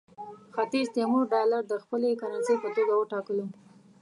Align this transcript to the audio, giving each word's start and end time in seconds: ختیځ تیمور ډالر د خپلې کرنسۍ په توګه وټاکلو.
ختیځ 0.55 0.87
تیمور 0.95 1.23
ډالر 1.33 1.61
د 1.67 1.73
خپلې 1.83 2.09
کرنسۍ 2.21 2.55
په 2.63 2.69
توګه 2.75 2.93
وټاکلو. 2.95 3.45